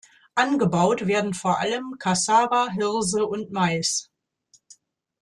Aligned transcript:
Angebaut 0.33 1.05
werden 1.05 1.35
vor 1.35 1.59
allem 1.59 1.97
Kassava, 1.99 2.69
Hirse 2.71 3.27
und 3.27 3.51
Mais. 3.51 4.09